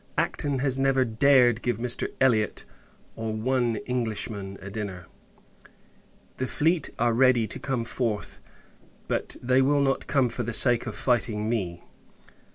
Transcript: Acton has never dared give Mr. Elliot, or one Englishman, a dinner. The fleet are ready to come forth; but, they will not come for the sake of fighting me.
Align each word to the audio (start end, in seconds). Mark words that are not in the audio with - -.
Acton 0.17 0.57
has 0.57 0.79
never 0.79 1.05
dared 1.05 1.61
give 1.61 1.77
Mr. 1.77 2.07
Elliot, 2.19 2.65
or 3.15 3.31
one 3.33 3.75
Englishman, 3.85 4.57
a 4.59 4.71
dinner. 4.71 5.05
The 6.37 6.47
fleet 6.47 6.89
are 6.97 7.13
ready 7.13 7.45
to 7.45 7.59
come 7.59 7.85
forth; 7.85 8.39
but, 9.07 9.35
they 9.43 9.61
will 9.61 9.79
not 9.81 10.07
come 10.07 10.29
for 10.29 10.41
the 10.41 10.53
sake 10.53 10.87
of 10.87 10.95
fighting 10.95 11.47
me. 11.47 11.83